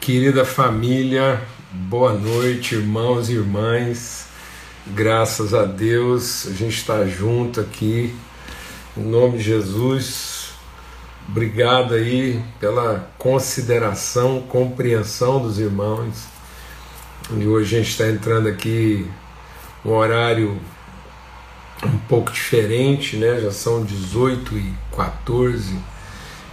[0.00, 4.28] Querida família, boa noite, irmãos e irmãs.
[4.86, 8.16] Graças a Deus, a gente está junto aqui.
[8.96, 10.52] Em nome de Jesus,
[11.28, 16.24] obrigado aí pela consideração, compreensão dos irmãos.
[17.36, 19.06] E hoje a gente está entrando aqui
[19.84, 20.58] um horário
[21.84, 23.38] um pouco diferente, né?
[23.38, 25.78] Já são 18 e 14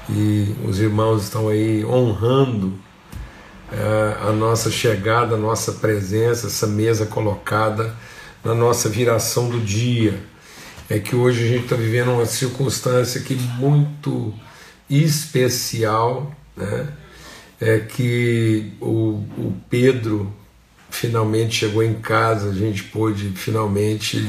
[0.09, 2.86] e os irmãos estão aí honrando
[4.29, 7.93] a nossa chegada, a nossa presença, essa mesa colocada
[8.43, 10.21] na nossa viração do dia.
[10.89, 14.33] É que hoje a gente está vivendo uma circunstância que muito
[14.89, 16.87] especial, né?
[17.59, 20.31] É que o, o Pedro
[20.89, 24.25] finalmente chegou em casa, a gente pôde finalmente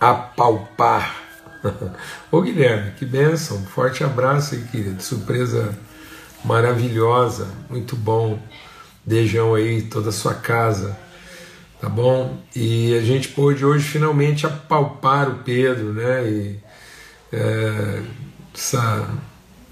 [0.00, 1.22] apalpar.
[2.32, 5.76] Ô Guilherme, que bênção, forte abraço aí, querido, surpresa
[6.44, 8.38] maravilhosa, muito bom.
[9.04, 10.96] Beijão aí, toda a sua casa,
[11.80, 12.38] tá bom?
[12.54, 16.28] E a gente pôde hoje finalmente apalpar o Pedro, né?
[16.28, 16.60] E
[17.32, 18.02] é,
[18.54, 19.08] essa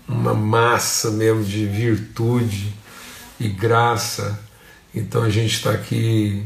[0.09, 2.75] uma massa mesmo de virtude
[3.41, 4.39] e graça.
[4.95, 6.45] Então a gente está aqui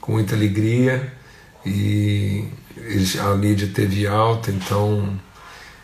[0.00, 1.12] com muita alegria
[1.64, 2.48] e
[3.20, 5.18] a Lídia teve alta, então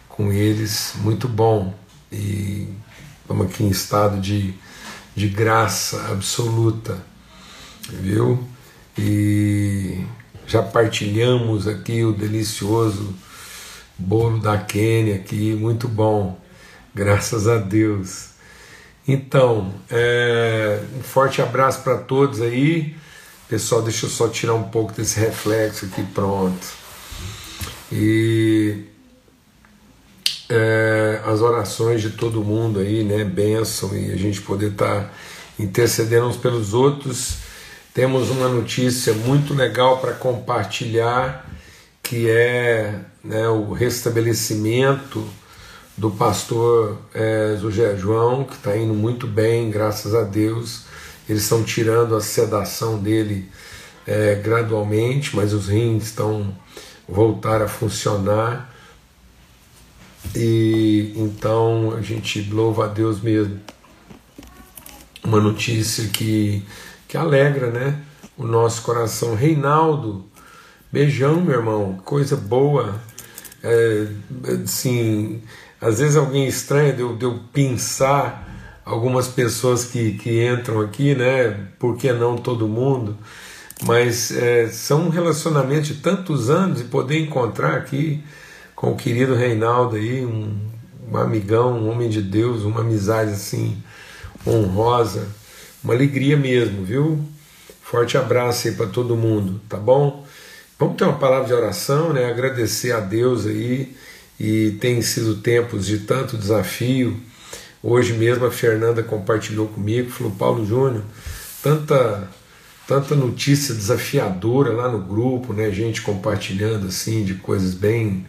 [0.08, 1.74] com eles muito bom.
[2.10, 2.68] E
[3.28, 4.54] estamos aqui em estado de
[5.18, 6.96] de graça absoluta,
[7.88, 8.38] viu?
[8.96, 10.04] E
[10.46, 13.14] já partilhamos aqui o delicioso
[13.98, 16.40] bolo da Quênia aqui, muito bom,
[16.94, 18.28] graças a Deus.
[19.08, 22.94] Então, é, um forte abraço para todos aí.
[23.48, 26.64] Pessoal, deixa eu só tirar um pouco desse reflexo aqui, pronto.
[27.90, 28.84] E
[30.48, 33.24] é, as orações de todo mundo aí, né?
[33.24, 35.10] Bênção e a gente poder estar tá
[35.58, 37.38] intercedendo uns pelos outros.
[37.92, 41.46] Temos uma notícia muito legal para compartilhar,
[42.02, 45.26] que é né, o restabelecimento
[45.96, 50.84] do pastor é, José João, que está indo muito bem, graças a Deus.
[51.28, 53.50] Eles estão tirando a sedação dele
[54.06, 56.56] é, gradualmente, mas os rins estão
[57.06, 58.72] voltar a funcionar
[60.34, 63.58] e então a gente louva a Deus mesmo.
[65.24, 66.62] Uma notícia que,
[67.06, 68.00] que alegra né,
[68.36, 69.34] o nosso coração.
[69.34, 70.24] Reinaldo,
[70.92, 73.00] beijão, meu irmão, coisa boa.
[73.62, 74.06] É,
[74.64, 75.42] assim,
[75.80, 78.46] às vezes alguém estranha de eu, de eu pensar
[78.84, 81.68] algumas pessoas que, que entram aqui, né?
[81.78, 83.16] Por que não todo mundo?
[83.84, 88.24] Mas é, são relacionamentos de tantos anos e poder encontrar aqui
[88.78, 90.56] com o querido Reinaldo aí, um,
[91.10, 93.76] um amigão, um homem de Deus, uma amizade assim
[94.46, 95.26] honrosa,
[95.82, 97.18] uma alegria mesmo, viu?
[97.82, 100.24] Forte abraço aí para todo mundo, tá bom?
[100.78, 102.26] Vamos ter uma palavra de oração, né?
[102.26, 103.96] Agradecer a Deus aí
[104.38, 107.16] e tem sido tempos de tanto desafio.
[107.82, 111.02] Hoje mesmo a Fernanda compartilhou comigo, falou Paulo Júnior,
[111.64, 112.30] tanta
[112.86, 115.68] tanta notícia desafiadora lá no grupo, né?
[115.72, 118.24] Gente compartilhando assim de coisas bem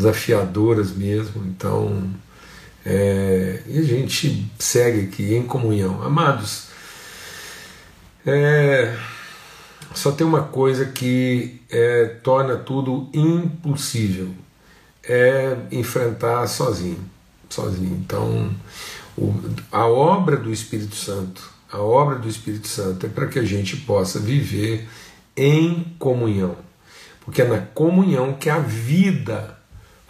[0.00, 1.44] desafiadoras mesmo.
[1.46, 2.10] Então,
[2.84, 6.02] é, e a gente segue aqui em comunhão.
[6.02, 6.68] Amados,
[8.26, 8.96] é,
[9.94, 14.30] só tem uma coisa que é, torna tudo impossível:
[15.04, 16.98] é enfrentar sozinho.
[17.48, 17.96] sozinho.
[17.96, 18.50] Então,
[19.16, 19.34] o,
[19.70, 23.76] a obra do Espírito Santo, a obra do Espírito Santo é para que a gente
[23.76, 24.88] possa viver
[25.36, 26.56] em comunhão.
[27.24, 29.59] Porque é na comunhão que a vida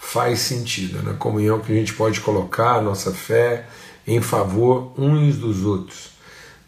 [0.01, 3.67] faz sentido, na comunhão que a gente pode colocar a nossa fé
[4.07, 6.11] em favor uns dos outros.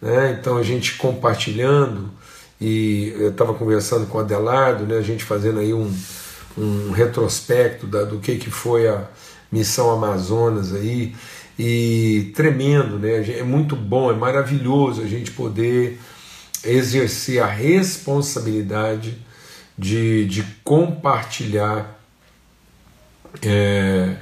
[0.00, 0.36] Né?
[0.38, 2.10] Então a gente compartilhando,
[2.60, 5.92] e eu estava conversando com o Adelardo, né, a gente fazendo aí um,
[6.56, 9.08] um retrospecto da, do que, que foi a
[9.50, 11.14] missão Amazonas aí,
[11.58, 13.24] e tremendo, né?
[13.38, 15.98] é muito bom, é maravilhoso a gente poder
[16.64, 19.18] exercer a responsabilidade
[19.76, 21.91] de, de compartilhar
[23.40, 24.16] é,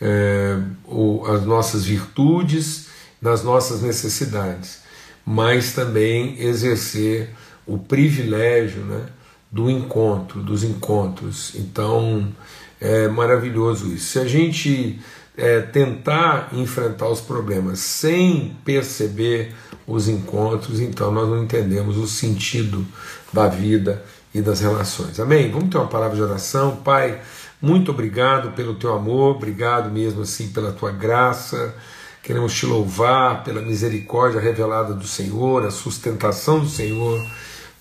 [0.00, 2.88] é, o, as nossas virtudes,
[3.20, 4.80] nas nossas necessidades,
[5.26, 7.30] mas também exercer
[7.66, 9.06] o privilégio né,
[9.50, 11.52] do encontro, dos encontros.
[11.54, 12.32] Então
[12.80, 14.12] é maravilhoso isso.
[14.12, 14.98] Se a gente
[15.36, 19.54] é, tentar enfrentar os problemas sem perceber
[19.86, 22.86] os encontros, então nós não entendemos o sentido
[23.32, 24.02] da vida
[24.34, 25.18] e das relações.
[25.18, 25.50] Amém?
[25.50, 27.20] Vamos ter uma palavra de oração, Pai.
[27.60, 31.74] Muito obrigado pelo teu amor, obrigado mesmo assim pela tua graça.
[32.22, 37.20] Queremos te louvar pela misericórdia revelada do Senhor, a sustentação do Senhor,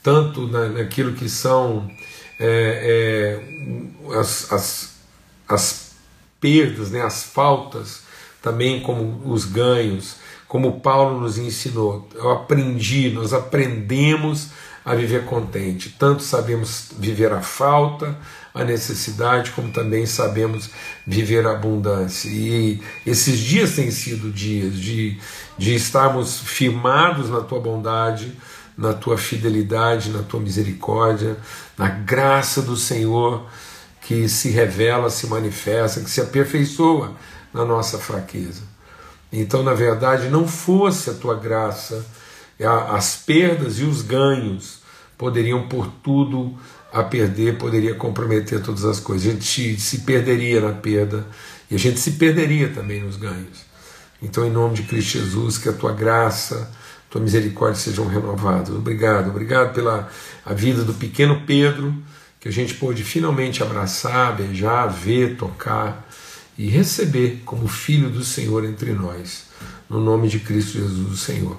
[0.03, 1.89] tanto na, naquilo que são
[2.39, 3.39] é,
[4.11, 4.95] é, as, as,
[5.47, 5.91] as
[6.41, 8.03] perdas, né, as faltas,
[8.41, 10.17] também como os ganhos,
[10.47, 12.07] como Paulo nos ensinou.
[12.15, 14.49] Eu aprendi, nós aprendemos
[14.83, 15.95] a viver contente.
[15.97, 18.17] Tanto sabemos viver a falta,
[18.53, 20.69] a necessidade, como também sabemos
[21.05, 22.29] viver a abundância.
[22.29, 25.19] E esses dias têm sido dias de,
[25.57, 28.35] de estarmos firmados na tua bondade,
[28.77, 31.37] na tua fidelidade, na tua misericórdia,
[31.77, 33.45] na graça do Senhor
[34.01, 37.13] que se revela, se manifesta, que se aperfeiçoa
[37.53, 38.63] na nossa fraqueza.
[39.31, 42.05] Então, na verdade, não fosse a tua graça,
[42.89, 44.79] as perdas e os ganhos
[45.17, 46.57] poderiam por tudo
[46.91, 49.27] a perder, poderia comprometer todas as coisas.
[49.27, 51.25] A gente se perderia na perda
[51.69, 53.69] e a gente se perderia também nos ganhos.
[54.21, 56.69] Então, em nome de Cristo Jesus, que a tua graça,
[57.09, 58.69] tua misericórdia sejam renovadas.
[58.69, 60.09] Obrigado, obrigado pela
[60.45, 61.93] a vida do pequeno Pedro,
[62.39, 66.07] que a gente pôde finalmente abraçar, beijar, ver, tocar
[66.57, 69.45] e receber como filho do Senhor entre nós.
[69.89, 71.57] No nome de Cristo Jesus, o Senhor.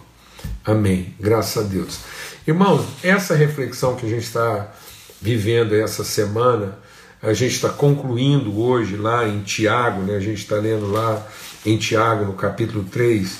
[0.64, 1.14] Amém.
[1.18, 1.98] Graças a Deus.
[2.46, 4.72] Irmãos, essa reflexão que a gente está
[5.20, 6.78] vivendo essa semana,
[7.22, 10.16] a gente está concluindo hoje lá em Tiago, né?
[10.16, 11.26] a gente está lendo lá
[11.64, 13.38] em Tiago, no capítulo 3,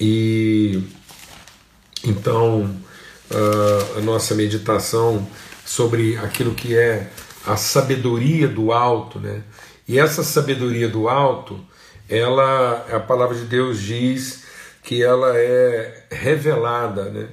[0.00, 0.82] e
[2.02, 2.76] então
[3.96, 5.26] a nossa meditação
[5.64, 7.10] sobre aquilo que é
[7.46, 9.42] a sabedoria do alto, né?
[9.86, 11.60] E essa sabedoria do alto,
[12.08, 14.44] ela, a palavra de Deus diz
[14.82, 17.28] que ela é revelada, né?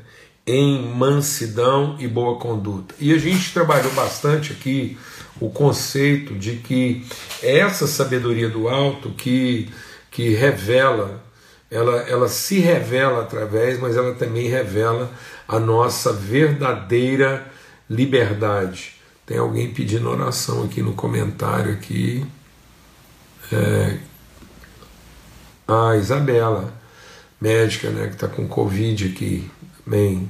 [0.46, 2.96] Em mansidão e boa conduta.
[3.00, 4.98] E a gente trabalhou bastante aqui
[5.40, 7.06] o conceito de que
[7.42, 9.70] essa sabedoria do alto que,
[10.10, 11.24] que revela,
[11.70, 15.12] ela, ela se revela através, mas ela também revela
[15.48, 17.48] a nossa verdadeira
[17.90, 18.96] liberdade.
[19.26, 22.26] Tem alguém pedindo oração aqui no comentário aqui.
[23.52, 23.98] É...
[25.68, 26.74] Ah, Isabela,
[27.40, 29.50] médica, né, que está com Covid aqui.
[29.86, 30.30] Amém.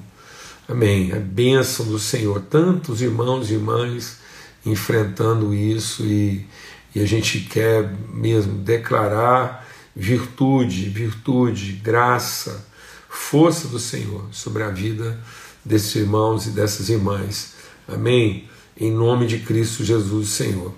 [0.68, 1.12] Amém.
[1.13, 2.42] A bênção do Senhor.
[2.42, 4.18] Tantos irmãos e irmãs
[4.65, 6.45] enfrentando isso e,
[6.94, 12.65] e a gente quer mesmo declarar virtude, virtude, graça,
[13.09, 15.19] força do Senhor sobre a vida
[15.63, 17.53] desses irmãos e dessas irmãs.
[17.88, 18.50] Amém?
[18.77, 20.74] Em nome de Cristo Jesus, Senhor.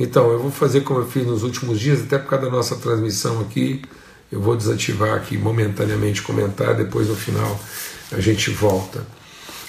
[0.00, 2.76] Então, eu vou fazer como eu fiz nos últimos dias, até por causa da nossa
[2.76, 3.82] transmissão aqui.
[4.32, 7.60] Eu vou desativar aqui momentaneamente comentar, depois no final
[8.10, 9.06] a gente volta.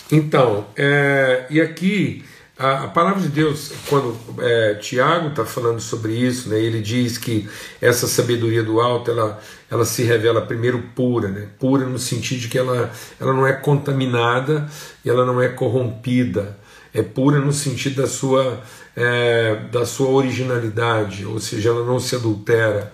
[0.09, 2.23] Então, é, e aqui
[2.57, 7.17] a, a, palavra de Deus, quando é, Tiago está falando sobre isso, né, ele diz
[7.17, 7.49] que
[7.81, 12.47] essa sabedoria do alto ela, ela se revela primeiro pura, né, pura no sentido de
[12.47, 12.89] que ela,
[13.19, 14.69] ela não é contaminada
[15.03, 16.57] e ela não é corrompida,
[16.93, 18.61] é pura no sentido da sua,
[18.95, 22.93] é, da sua originalidade, ou seja, ela não se adultera.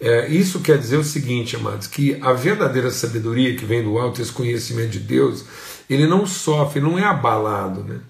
[0.00, 4.20] É, isso quer dizer o seguinte, amados, que a verdadeira sabedoria que vem do alto,
[4.20, 5.44] esse conhecimento de Deus,
[5.88, 7.82] ele não sofre, não é abalado.
[7.84, 8.00] Né?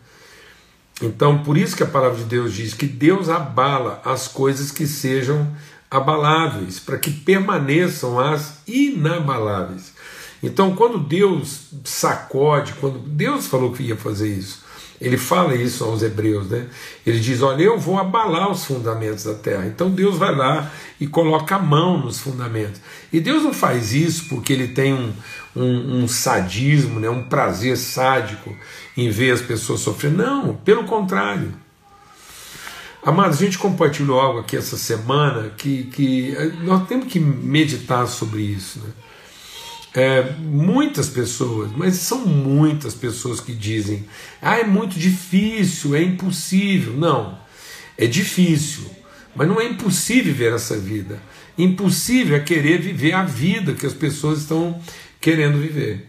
[1.02, 4.86] Então, por isso que a palavra de Deus diz que Deus abala as coisas que
[4.86, 5.54] sejam
[5.90, 9.92] abaláveis, para que permaneçam as inabaláveis.
[10.42, 14.63] Então, quando Deus sacode, quando Deus falou que ia fazer isso,
[15.04, 16.66] ele fala isso aos hebreus, né?
[17.06, 19.66] Ele diz: Olha, eu vou abalar os fundamentos da terra.
[19.66, 22.80] Então Deus vai lá e coloca a mão nos fundamentos.
[23.12, 25.12] E Deus não faz isso porque ele tem um,
[25.54, 27.10] um, um sadismo, né?
[27.10, 28.56] um prazer sádico
[28.96, 30.22] em ver as pessoas sofrendo.
[30.22, 31.52] Não, pelo contrário.
[33.04, 38.40] Amados, a gente compartilhou algo aqui essa semana que, que nós temos que meditar sobre
[38.40, 38.78] isso.
[38.78, 38.88] Né?
[39.96, 44.04] É, muitas pessoas, mas são muitas pessoas que dizem:
[44.42, 46.94] ah, é muito difícil, é impossível.
[46.94, 47.38] Não,
[47.96, 48.84] é difícil,
[49.36, 51.22] mas não é impossível viver essa vida.
[51.56, 54.80] Impossível é querer viver a vida que as pessoas estão
[55.20, 56.08] querendo viver.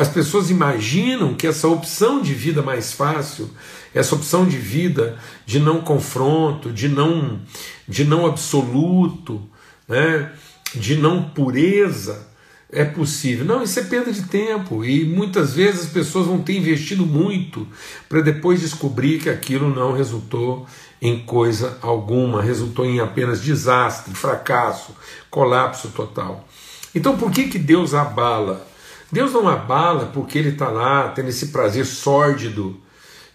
[0.00, 3.48] As pessoas imaginam que essa opção de vida mais fácil,
[3.94, 7.40] essa opção de vida de não confronto, de não,
[7.86, 9.40] de não absoluto,
[9.86, 10.32] né,
[10.74, 12.26] de não pureza,
[12.70, 13.44] é possível.
[13.44, 14.84] Não, isso é perda de tempo.
[14.84, 17.66] E muitas vezes as pessoas vão ter investido muito
[18.08, 20.66] para depois descobrir que aquilo não resultou
[21.00, 24.94] em coisa alguma, resultou em apenas desastre, fracasso,
[25.30, 26.46] colapso total.
[26.94, 28.66] Então por que, que Deus abala?
[29.10, 32.76] Deus não abala porque Ele está lá tendo esse prazer sórdido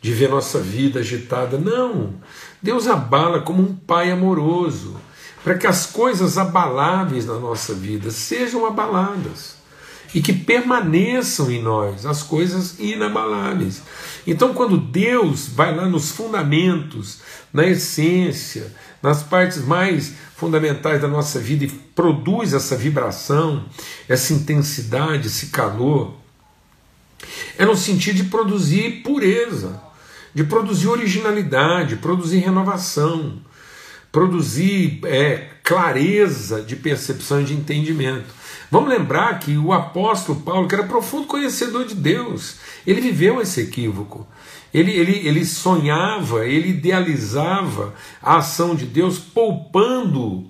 [0.01, 1.57] de ver nossa vida agitada.
[1.57, 2.15] Não.
[2.61, 4.97] Deus abala como um pai amoroso
[5.43, 9.55] para que as coisas abaláveis na nossa vida sejam abaladas
[10.15, 13.81] e que permaneçam em nós as coisas inabaláveis.
[14.25, 17.19] Então, quando Deus vai lá nos fundamentos,
[17.51, 23.65] na essência, nas partes mais fundamentais da nossa vida e produz essa vibração,
[24.07, 26.13] essa intensidade, esse calor,
[27.57, 29.81] é no sentido de produzir pureza,
[30.33, 33.39] de produzir originalidade, produzir renovação,
[34.13, 38.27] produzir é, clareza de percepção e de entendimento.
[38.70, 43.62] Vamos lembrar que o apóstolo Paulo, que era profundo conhecedor de Deus, ele viveu esse
[43.62, 44.27] equívoco.
[44.72, 50.46] Ele, ele, ele sonhava, ele idealizava a ação de Deus poupando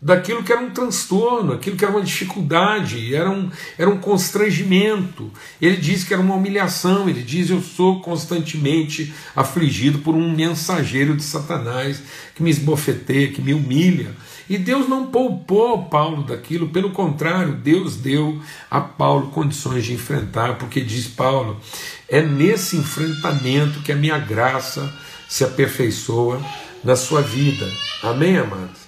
[0.00, 5.30] daquilo que era um transtorno, aquilo que era uma dificuldade, era um, era um constrangimento.
[5.60, 11.16] Ele diz que era uma humilhação, ele diz: Eu sou constantemente afligido por um mensageiro
[11.16, 12.02] de Satanás
[12.34, 14.14] que me esbofeteia, que me humilha.
[14.48, 18.40] E Deus não poupou Paulo daquilo, pelo contrário, Deus deu
[18.70, 21.60] a Paulo condições de enfrentar, porque diz Paulo:
[22.08, 24.90] é nesse enfrentamento que a minha graça
[25.28, 26.40] se aperfeiçoa
[26.82, 27.68] na sua vida.
[28.02, 28.87] Amém, amados?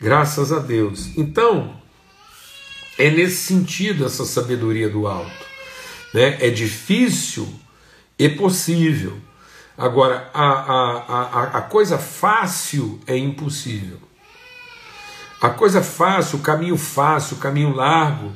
[0.00, 1.16] Graças a Deus.
[1.16, 1.74] Então,
[2.98, 5.46] é nesse sentido essa sabedoria do alto.
[6.14, 6.38] Né?
[6.40, 7.46] É difícil
[8.18, 9.16] e possível.
[9.76, 13.98] Agora, a, a, a, a coisa fácil é impossível.
[15.40, 18.32] A coisa fácil, o caminho fácil, o caminho largo,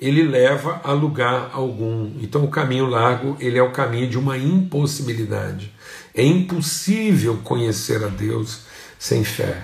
[0.00, 2.12] ele leva a lugar algum.
[2.20, 5.72] Então, o caminho largo ele é o caminho de uma impossibilidade.
[6.14, 8.62] É impossível conhecer a Deus
[8.98, 9.62] sem fé.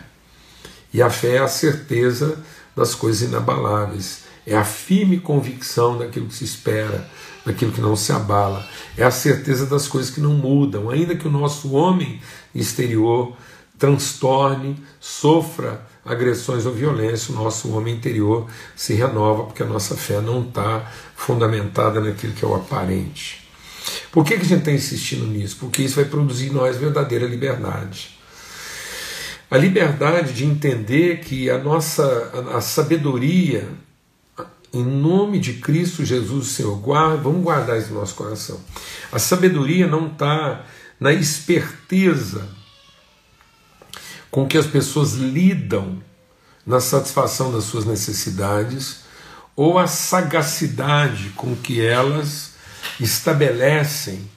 [0.96, 2.38] E a fé é a certeza
[2.74, 7.06] das coisas inabaláveis, é a firme convicção daquilo que se espera,
[7.44, 11.28] daquilo que não se abala, é a certeza das coisas que não mudam, ainda que
[11.28, 12.18] o nosso homem
[12.54, 13.36] exterior
[13.78, 20.22] transtorne, sofra agressões ou violência, o nosso homem interior se renova porque a nossa fé
[20.22, 23.46] não está fundamentada naquilo que é o aparente.
[24.10, 25.58] Por que, que a gente está insistindo nisso?
[25.60, 28.15] Porque isso vai produzir em nós verdadeira liberdade.
[29.48, 32.04] A liberdade de entender que a nossa
[32.54, 33.68] a, sabedoria,
[34.72, 38.60] em nome de Cristo Jesus, Senhor, guarda, vamos guardar isso no nosso coração.
[39.12, 40.64] A sabedoria não está
[40.98, 42.48] na esperteza
[44.30, 46.02] com que as pessoas lidam
[46.66, 49.04] na satisfação das suas necessidades
[49.54, 52.54] ou a sagacidade com que elas
[52.98, 54.28] estabelecem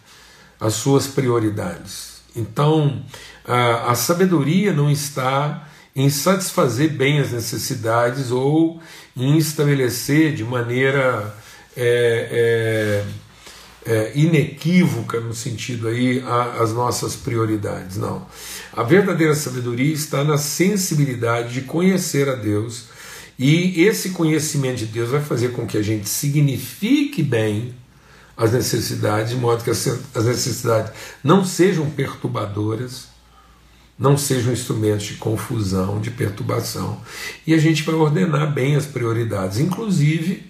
[0.60, 2.22] as suas prioridades.
[2.36, 3.04] Então,
[3.50, 8.80] a, sabedoria não está em satisfazer bem as necessidades ou
[9.18, 11.36] em estabelecer de maneira
[11.76, 13.04] é,
[13.86, 17.98] é, é, inequívoca, no sentido aí, a, as nossas prioridades.
[17.98, 18.26] Não.
[18.72, 22.86] A verdadeira sabedoria está na sensibilidade de conhecer a Deus,
[23.38, 27.74] e esse conhecimento de Deus vai fazer com que a gente signifique bem
[28.38, 30.92] as necessidades, de modo que as necessidades
[31.24, 33.10] não sejam perturbadoras
[34.00, 37.02] não sejam instrumentos de confusão, de perturbação.
[37.46, 40.48] E a gente vai ordenar bem as prioridades, inclusive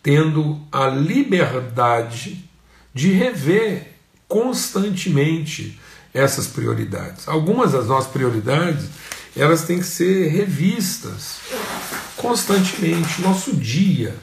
[0.00, 2.48] tendo a liberdade
[2.94, 3.88] de rever
[4.28, 5.78] constantemente
[6.14, 7.28] essas prioridades.
[7.28, 8.86] Algumas das nossas prioridades,
[9.36, 11.38] elas têm que ser revistas
[12.16, 14.14] constantemente, nosso dia,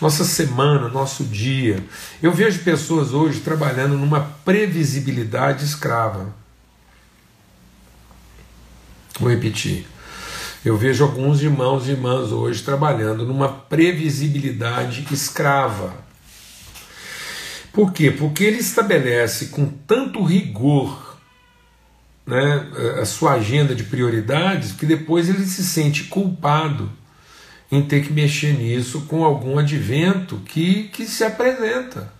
[0.00, 1.82] nossa semana, nosso dia.
[2.22, 6.34] Eu vejo pessoas hoje trabalhando numa previsibilidade escrava
[9.18, 9.86] Vou repetir.
[10.64, 15.94] Eu vejo alguns irmãos e irmãs hoje trabalhando numa previsibilidade escrava.
[17.72, 18.10] Por quê?
[18.10, 21.18] Porque ele estabelece com tanto rigor
[22.26, 22.66] né,
[23.00, 26.90] a sua agenda de prioridades que depois ele se sente culpado
[27.70, 32.12] em ter que mexer nisso com algum advento que, que se apresenta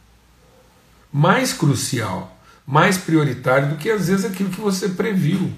[1.13, 5.53] mais crucial, mais prioritário do que às vezes aquilo que você previu.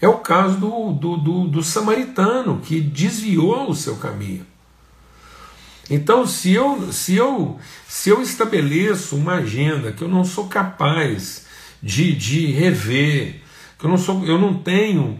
[0.00, 4.46] É o caso do, do, do, do samaritano que desviou o seu caminho.
[5.90, 11.46] Então, se eu, se, eu, se eu estabeleço uma agenda que eu não sou capaz
[11.82, 13.40] de, de rever,
[13.78, 15.18] que eu não, sou, eu não tenho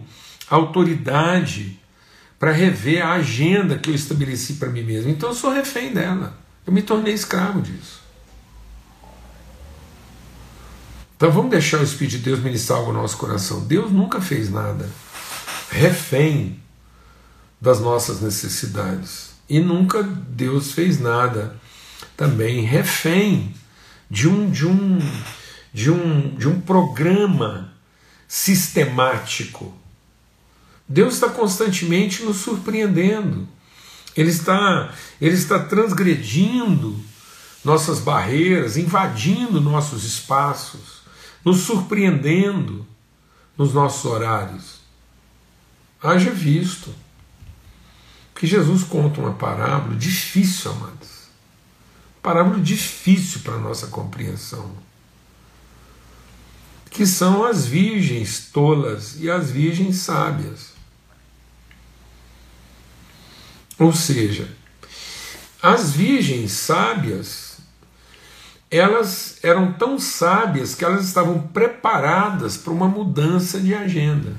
[0.49, 1.79] autoridade
[2.37, 6.37] para rever a agenda que eu estabeleci para mim mesmo, então eu sou refém dela.
[6.65, 8.01] Eu me tornei escravo disso.
[11.19, 13.59] Então vamos deixar o Espírito de Deus ministrar no nosso coração.
[13.65, 14.89] Deus nunca fez nada
[15.69, 16.63] refém
[17.59, 19.31] das nossas necessidades.
[19.49, 21.59] E nunca Deus fez nada
[22.15, 23.53] também refém
[24.09, 24.99] de um, de um,
[25.73, 27.73] de um, de um programa
[28.25, 29.77] sistemático
[30.89, 33.47] Deus está constantemente nos surpreendendo.
[34.17, 36.99] Ele está, ele está transgredindo
[37.63, 40.98] nossas barreiras, invadindo nossos espaços,
[41.43, 42.85] nos surpreendendo
[43.57, 44.79] nos nossos horários.
[46.01, 46.93] Haja visto
[48.35, 51.27] que Jesus conta uma parábola difícil, amados.
[52.21, 54.71] Parábola difícil para nossa compreensão.
[56.89, 60.73] Que são as virgens tolas e as virgens sábias.
[63.77, 64.49] Ou seja,
[65.61, 67.48] as virgens sábias,
[68.71, 74.33] elas eram tão sábias que elas estavam preparadas para uma mudança de agenda.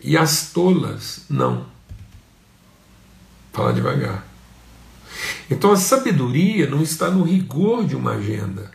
[0.00, 1.66] E as tolas, não.
[3.52, 4.26] Fala devagar.
[5.50, 8.70] Então a sabedoria não está no rigor de uma agenda.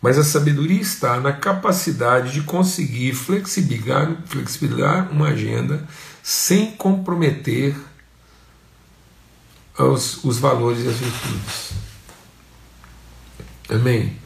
[0.00, 5.86] Mas a sabedoria está na capacidade de conseguir flexibilizar, flexibilizar uma agenda
[6.22, 7.76] sem comprometer
[9.82, 11.70] os, os valores e as virtudes.
[13.68, 14.16] Amém?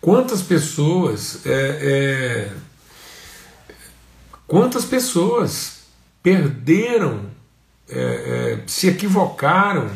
[0.00, 2.52] Quantas pessoas é, é,
[4.46, 5.80] quantas pessoas
[6.22, 7.26] perderam,
[7.88, 9.88] é, é, se equivocaram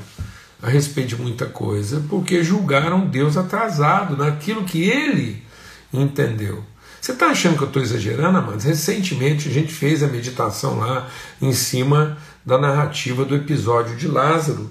[0.63, 5.43] a respeito de muita coisa porque julgaram Deus atrasado naquilo que ele
[5.93, 6.65] entendeu.
[7.01, 8.65] Você está achando que eu estou exagerando, amados?
[8.65, 11.11] Recentemente a gente fez a meditação lá
[11.43, 14.71] em cima da narrativa do episódio de Lázaro.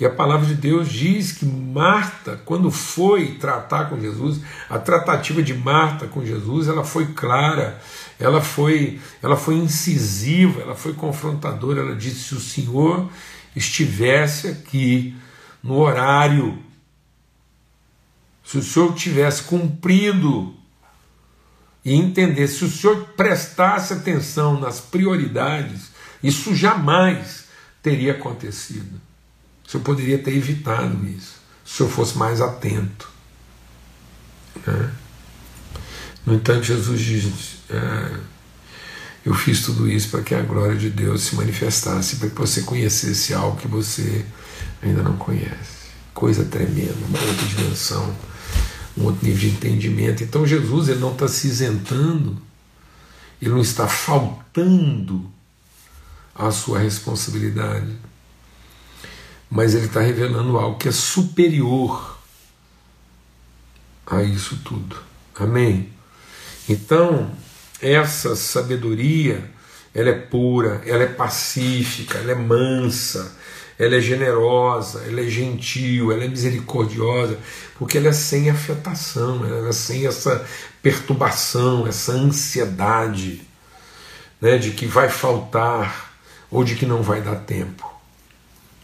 [0.00, 4.40] E a palavra de Deus diz que Marta, quando foi tratar com Jesus,
[4.70, 7.78] a tratativa de Marta com Jesus, ela foi clara,
[8.18, 11.82] ela foi, ela foi incisiva, ela foi confrontadora.
[11.82, 13.10] Ela disse: se o Senhor
[13.54, 15.14] estivesse aqui
[15.62, 16.58] no horário,
[18.42, 20.54] se o Senhor tivesse cumprido
[21.84, 25.90] e entender, se o senhor prestasse atenção nas prioridades,
[26.22, 27.46] isso jamais
[27.82, 29.09] teria acontecido.
[29.70, 33.08] O senhor poderia ter evitado isso, se senhor fosse mais atento.
[34.66, 34.90] Né?
[36.26, 37.32] No entanto, Jesus diz:
[37.70, 38.16] é,
[39.24, 42.62] Eu fiz tudo isso para que a glória de Deus se manifestasse, para que você
[42.62, 44.26] conhecesse algo que você
[44.82, 45.80] ainda não conhece.
[46.12, 48.16] Coisa tremenda, uma outra dimensão
[48.96, 50.22] um outro nível de entendimento.
[50.22, 52.36] Então Jesus ele não está se isentando,
[53.40, 55.30] ele não está faltando
[56.34, 57.96] à sua responsabilidade,
[59.50, 62.18] mas ele está revelando algo que é superior
[64.06, 64.96] a isso tudo.
[65.34, 65.90] Amém?
[66.68, 67.30] Então,
[67.82, 69.42] essa sabedoria,
[69.94, 73.34] ela é pura, ela é pacífica, ela é mansa,
[73.78, 77.38] ela é generosa, ela é gentil, ela é misericordiosa,
[77.76, 80.46] porque ela é sem afetação, ela é sem essa
[80.82, 83.42] perturbação, essa ansiedade
[84.40, 86.12] né, de que vai faltar
[86.50, 87.89] ou de que não vai dar tempo.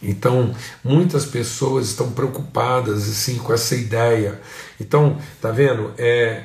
[0.01, 4.39] Então, muitas pessoas estão preocupadas assim com essa ideia.
[4.79, 5.91] Então, tá vendo?
[5.97, 6.43] É,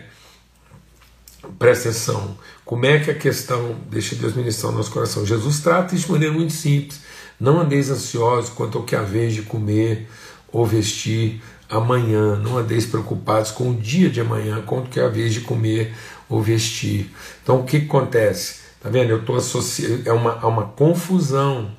[1.59, 2.37] presta atenção.
[2.65, 5.27] Como é que a questão, deixa Deus ministrar o nosso coração.
[5.27, 7.01] Jesus trata isso de maneira muito simples.
[7.39, 10.09] Não andeis ansiosos quanto ao que haveis de comer
[10.51, 12.37] ou vestir amanhã.
[12.37, 15.95] Não andeis preocupados com o dia de amanhã, quanto que haveis de comer
[16.29, 17.13] ou vestir.
[17.43, 18.61] Então o que, acontece?
[18.81, 19.11] Tá vendo?
[19.11, 20.09] Eu estou associando.
[20.09, 21.71] É uma, uma confusão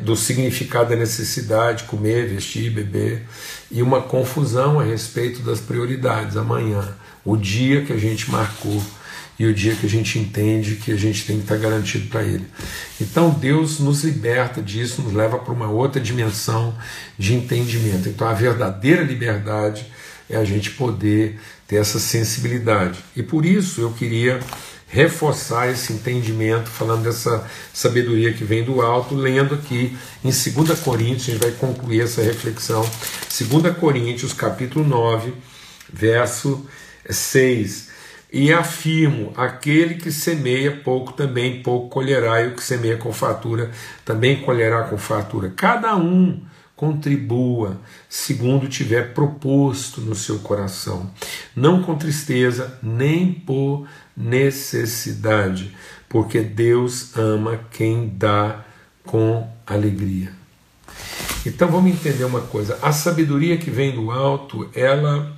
[0.00, 3.22] do significado da necessidade, comer, vestir, beber,
[3.70, 6.36] e uma confusão a respeito das prioridades.
[6.36, 8.82] Amanhã, o dia que a gente marcou
[9.38, 12.22] e o dia que a gente entende que a gente tem que estar garantido para
[12.22, 12.46] Ele.
[13.00, 16.74] Então Deus nos liberta disso, nos leva para uma outra dimensão
[17.18, 18.08] de entendimento.
[18.08, 19.86] Então a verdadeira liberdade
[20.28, 22.98] é a gente poder ter essa sensibilidade.
[23.14, 24.40] E por isso eu queria
[24.86, 31.28] reforçar esse entendimento, falando dessa sabedoria que vem do alto, lendo aqui em 2 Coríntios,
[31.28, 32.82] a gente vai concluir essa reflexão.
[32.82, 35.34] 2 Coríntios, capítulo 9,
[35.92, 36.66] verso
[37.08, 37.96] 6
[38.32, 43.70] e afirmo: aquele que semeia pouco também pouco colherá, e o que semeia com fartura
[44.04, 45.52] também colherá com fartura.
[45.56, 46.42] Cada um
[46.74, 51.10] contribua segundo tiver proposto no seu coração,
[51.54, 55.76] não com tristeza, nem por necessidade,
[56.08, 58.64] porque Deus ama quem dá
[59.04, 60.32] com alegria.
[61.44, 65.36] Então vamos entender uma coisa: a sabedoria que vem do alto, ela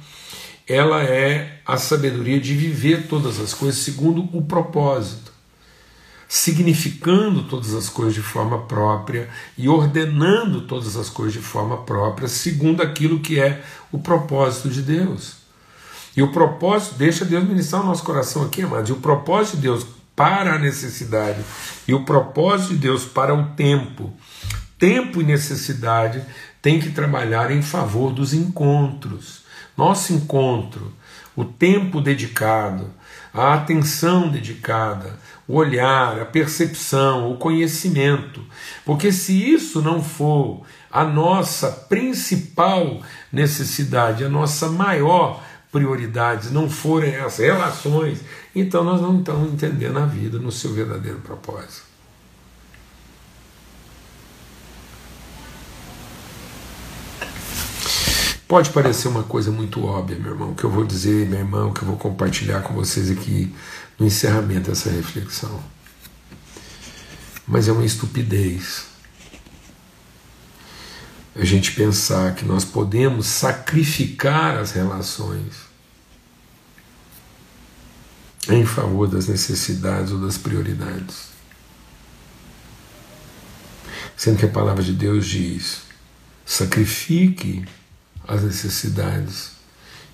[0.69, 5.33] ela é a sabedoria de viver todas as coisas segundo o propósito,
[6.29, 12.29] significando todas as coisas de forma própria e ordenando todas as coisas de forma própria,
[12.29, 15.38] segundo aquilo que é o propósito de Deus.
[16.19, 19.63] E o propósito, deixa Deus ministrar o nosso coração aqui, amados, e o propósito de
[19.63, 21.39] Deus para a necessidade
[21.87, 24.13] e o propósito de Deus para o tempo.
[24.77, 26.21] Tempo e necessidade
[26.61, 29.45] tem que trabalhar em favor dos encontros.
[29.77, 30.93] Nosso encontro,
[31.37, 32.93] o tempo dedicado,
[33.33, 38.45] a atenção dedicada, o olhar, a percepção, o conhecimento.
[38.85, 43.03] Porque se isso não for a nossa principal
[43.33, 48.21] necessidade, a nossa maior prioridade, não forem as relações,
[48.55, 51.89] então nós não estamos entendendo a vida no seu verdadeiro propósito.
[58.49, 61.83] Pode parecer uma coisa muito óbvia, meu irmão, que eu vou dizer, meu irmão, que
[61.83, 63.55] eu vou compartilhar com vocês aqui
[63.99, 65.63] no encerramento dessa reflexão.
[67.47, 68.88] Mas é uma estupidez
[71.39, 75.69] a gente pensar que nós podemos sacrificar as relações
[78.49, 81.29] em favor das necessidades ou das prioridades.
[84.17, 85.83] Sendo que a palavra de Deus diz:
[86.45, 87.65] sacrifique
[88.27, 89.53] as necessidades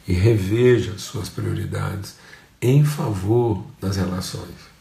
[0.06, 2.16] e reveja suas prioridades
[2.60, 4.74] em favor das relações.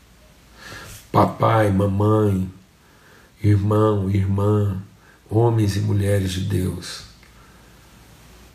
[1.09, 2.51] Papai, mamãe,
[3.41, 4.81] irmão, irmã,
[5.29, 7.03] homens e mulheres de Deus,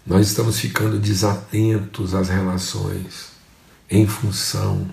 [0.07, 3.33] nós estamos ficando desatentos às relações
[3.91, 4.89] em função,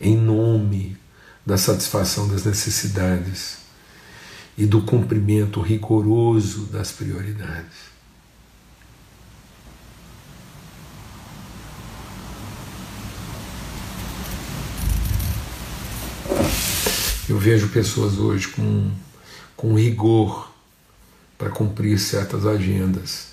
[0.00, 0.96] em nome
[1.44, 3.58] da satisfação das necessidades
[4.56, 7.92] e do cumprimento rigoroso das prioridades.
[17.28, 18.90] Eu vejo pessoas hoje com,
[19.56, 20.51] com rigor
[21.42, 23.32] para cumprir certas agendas.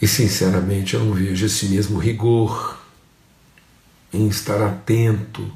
[0.00, 2.80] E sinceramente eu não vejo esse mesmo rigor
[4.12, 5.52] em estar atento,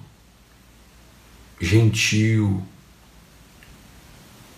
[1.61, 2.61] gentil,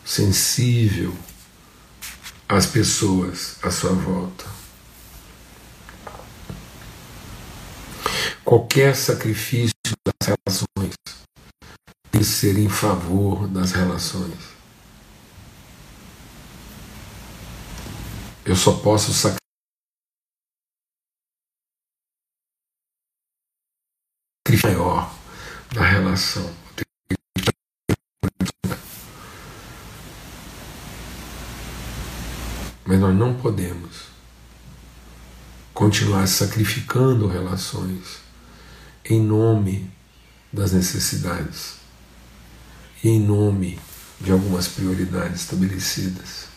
[0.03, 1.15] sensível
[2.49, 4.47] às pessoas à sua volta.
[8.43, 10.95] Qualquer sacrifício das relações
[12.11, 14.52] tem que ser em favor das relações.
[18.45, 19.43] Eu só posso sacrificar
[24.65, 25.15] maior
[25.75, 26.55] na relação.
[32.85, 34.09] Mas nós não podemos
[35.73, 38.19] continuar sacrificando relações
[39.05, 39.91] em nome
[40.53, 41.77] das necessidades
[43.03, 43.79] e em nome
[44.21, 46.52] de algumas prioridades estabelecidas.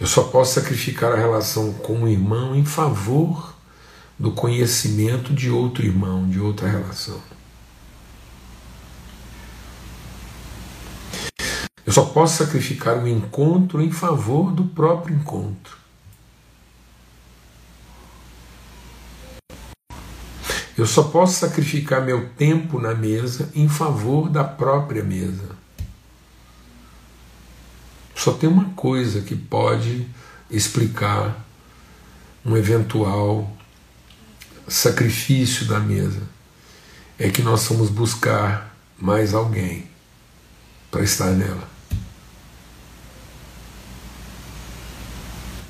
[0.00, 3.54] Eu só posso sacrificar a relação com o irmão em favor
[4.18, 7.20] do conhecimento de outro irmão, de outra relação.
[11.84, 15.78] Eu só posso sacrificar o encontro em favor do próprio encontro.
[20.76, 25.56] Eu só posso sacrificar meu tempo na mesa em favor da própria mesa.
[28.18, 30.04] Só tem uma coisa que pode
[30.50, 31.46] explicar
[32.44, 33.48] um eventual
[34.66, 36.20] sacrifício da mesa:
[37.16, 39.88] é que nós vamos buscar mais alguém
[40.90, 41.70] para estar nela.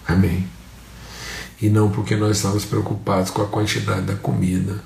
[0.07, 0.49] Amém.
[1.61, 4.83] E não porque nós estamos preocupados com a quantidade da comida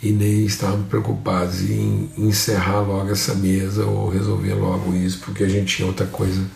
[0.00, 5.48] e nem estavam preocupados em encerrar logo essa mesa ou resolver logo isso, porque a
[5.48, 6.48] gente tinha outra coisa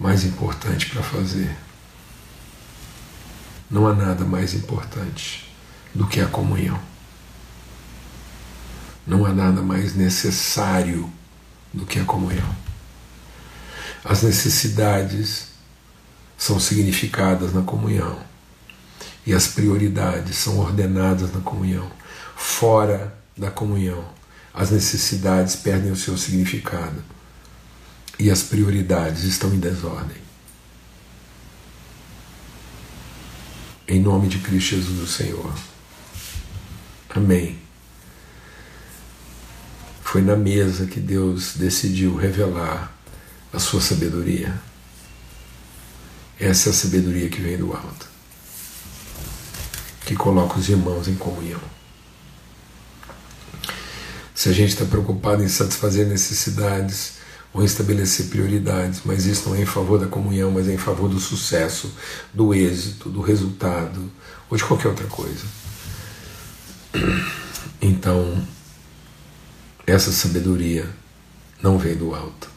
[0.00, 1.54] mais importante para fazer.
[3.70, 5.52] Não há nada mais importante
[5.94, 6.78] do que a comunhão.
[9.06, 11.10] Não há nada mais necessário
[11.72, 12.48] do que a comunhão.
[14.04, 15.48] As necessidades
[16.38, 18.18] são significadas na comunhão
[19.26, 21.90] e as prioridades são ordenadas na comunhão
[22.36, 24.04] fora da comunhão,
[24.52, 27.02] as necessidades perdem o seu significado
[28.18, 30.18] e as prioridades estão em desordem.
[33.88, 35.54] Em nome de Cristo Jesus, o Senhor.
[37.10, 37.58] Amém.
[40.02, 42.92] Foi na mesa que Deus decidiu revelar
[43.52, 44.60] a sua sabedoria.
[46.38, 48.06] Essa é a sabedoria que vem do alto,
[50.04, 51.75] que coloca os irmãos em comunhão.
[54.36, 57.14] Se a gente está preocupado em satisfazer necessidades
[57.54, 60.78] ou em estabelecer prioridades, mas isso não é em favor da comunhão, mas é em
[60.78, 61.90] favor do sucesso,
[62.34, 64.12] do êxito, do resultado
[64.50, 65.46] ou de qualquer outra coisa.
[67.80, 68.46] Então,
[69.86, 70.86] essa sabedoria
[71.62, 72.50] não vem do alto.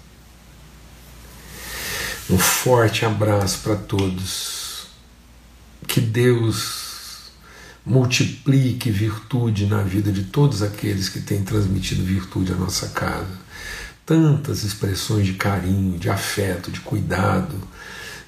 [2.30, 4.88] Um forte abraço para todos.
[5.88, 6.89] Que Deus
[7.86, 13.40] multiplique virtude na vida de todos aqueles que têm transmitido virtude à nossa casa.
[14.06, 17.56] Tantas expressões de carinho, de afeto, de cuidado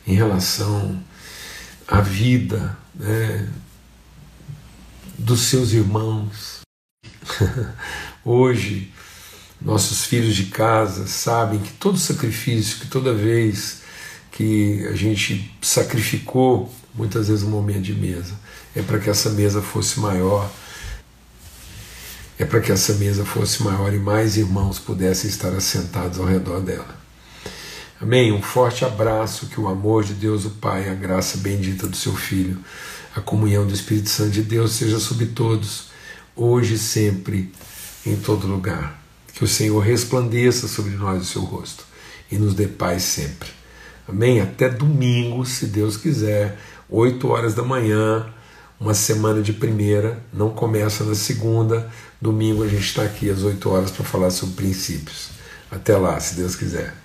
[0.06, 1.02] em relação
[1.88, 3.48] à vida né,
[5.18, 6.62] dos seus irmãos.
[8.24, 8.92] Hoje,
[9.62, 13.82] nossos filhos de casa sabem que todo sacrifício, que toda vez
[14.32, 18.34] que a gente sacrificou muitas vezes um momento de mesa.
[18.76, 20.50] É para que essa mesa fosse maior,
[22.38, 26.60] é para que essa mesa fosse maior e mais irmãos pudessem estar assentados ao redor
[26.62, 27.00] dela.
[28.02, 28.32] Amém?
[28.32, 32.16] Um forte abraço, que o amor de Deus, o Pai, a graça bendita do seu
[32.16, 32.58] Filho,
[33.16, 35.90] a comunhão do Espírito Santo de Deus seja sobre todos,
[36.36, 37.54] hoje e sempre,
[38.04, 39.00] em todo lugar.
[39.34, 41.86] Que o Senhor resplandeça sobre nós o seu rosto
[42.32, 43.50] e nos dê paz sempre.
[44.08, 44.42] Amém?
[44.42, 46.58] Até domingo, se Deus quiser,
[46.92, 48.26] 8 horas da manhã,
[48.78, 51.90] uma semana de primeira, não começa na segunda.
[52.20, 55.30] Domingo a gente está aqui às 8 horas para falar sobre princípios.
[55.72, 57.01] Até lá, se Deus quiser.